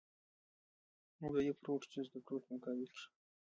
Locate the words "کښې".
2.91-3.07